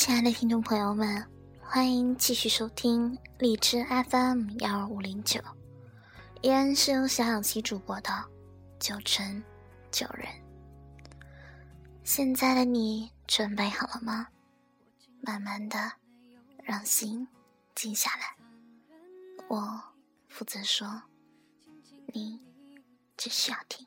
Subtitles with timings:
[0.00, 1.22] 亲爱的听众朋友们，
[1.60, 5.38] 欢迎继续收听荔枝 FM 幺二五零九，
[6.40, 8.10] 依然是由小小七主播的
[8.78, 9.44] 九成
[9.90, 10.26] 九人。
[12.02, 14.26] 现在的你准备好了吗？
[15.20, 15.92] 慢慢的，
[16.64, 17.28] 让心
[17.74, 18.34] 静下来。
[19.48, 19.78] 我
[20.28, 21.02] 负责说，
[22.06, 22.40] 你
[23.18, 23.86] 只需要听。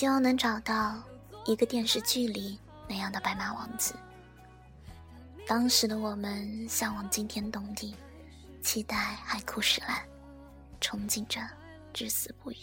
[0.00, 0.98] 希望能找到
[1.44, 3.94] 一个电视剧里那样的白马王子。
[5.46, 7.94] 当时的我们向往惊天动地，
[8.62, 10.02] 期待海枯石烂，
[10.80, 11.46] 憧憬着
[11.92, 12.56] 至死不渝。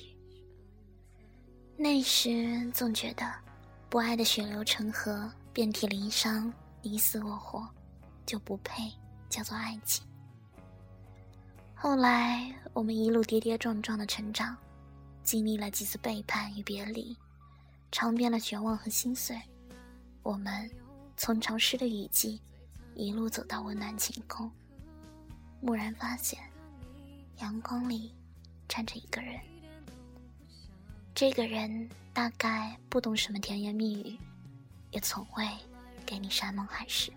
[1.78, 3.32] 那时总觉得，
[3.88, 6.52] 不爱的血流成河，遍体鳞伤，
[6.82, 7.70] 你死我活，
[8.26, 8.92] 就不配
[9.30, 10.04] 叫做爱情。
[11.76, 14.58] 后来我们一路跌跌撞撞的成长，
[15.22, 17.16] 经历了几次背叛与别离，
[17.92, 19.40] 尝遍了绝望和心碎。
[20.24, 20.70] 我们
[21.16, 22.42] 从潮湿的雨季，
[22.96, 24.52] 一路走到温暖晴空，
[25.62, 26.40] 蓦然发现，
[27.38, 28.14] 阳光里
[28.68, 29.40] 站着一个人。
[31.16, 34.18] 这个人大概不懂什么甜言蜜语，
[34.92, 35.48] 也从未
[36.06, 37.12] 给你山盟海誓。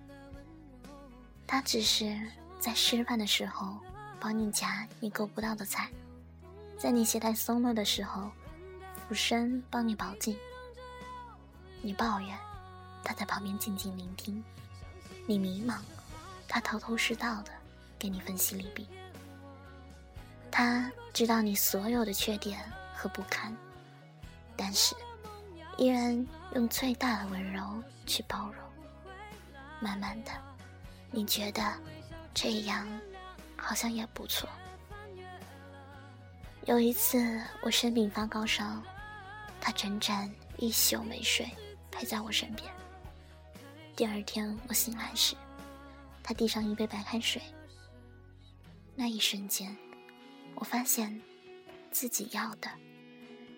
[1.46, 2.16] 他只是
[2.60, 3.78] 在吃饭的时候
[4.20, 5.90] 帮你夹你够不到的菜，
[6.78, 8.30] 在你鞋带松了的时候
[9.08, 10.38] 俯身帮你保紧。
[11.82, 12.38] 你抱怨，
[13.02, 14.42] 他在旁边静静聆听；
[15.26, 15.78] 你迷茫，
[16.46, 17.50] 他头头是道的
[17.98, 18.86] 给你分析利弊。
[20.50, 22.60] 他知道你所有的缺点
[22.94, 23.56] 和不堪。
[24.56, 24.94] 但是，
[25.78, 28.56] 依然用最大的温柔去包容。
[29.80, 30.30] 慢慢的，
[31.10, 31.62] 你觉得
[32.34, 32.86] 这样
[33.56, 34.46] 好像也不错。
[36.66, 38.82] 有一次我生病发高烧，
[39.62, 41.48] 他整整一宿没睡，
[41.90, 42.70] 陪在我身边。
[43.96, 45.36] 第二天我醒来时，
[46.22, 47.40] 他递上一杯白开水。
[48.94, 49.76] 那一瞬间，
[50.54, 51.20] 我发现
[51.90, 52.70] 自己要的，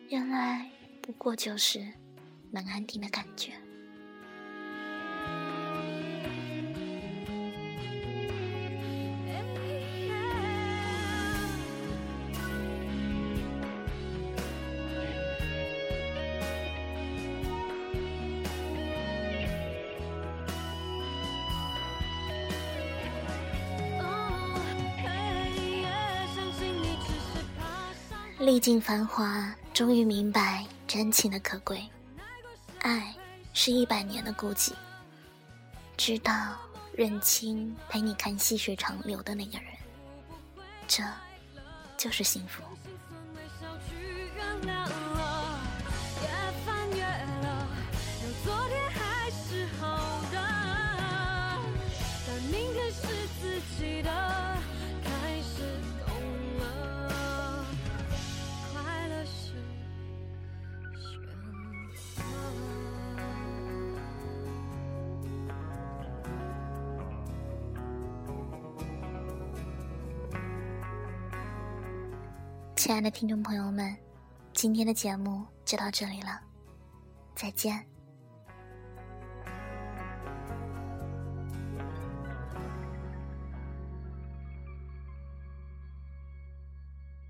[0.08, 0.70] 原来。
[1.04, 1.92] 不过就是
[2.52, 3.54] 能安定的感觉。
[28.42, 30.66] 历尽繁华，终于明白。
[30.88, 31.80] 真情的可贵，
[32.80, 33.14] 爱
[33.54, 34.72] 是一百年的孤寂。
[35.96, 36.56] 直到
[36.92, 39.66] 认清陪你看细水长流的那个人，
[40.88, 41.04] 这
[41.96, 42.64] 就是幸福。
[72.82, 73.96] 亲爱的听众朋友们，
[74.54, 76.40] 今天的节目就到这里了，
[77.32, 77.91] 再见。